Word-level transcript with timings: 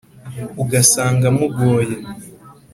Ugasanga 0.63 1.25
amugoye. 1.31 1.95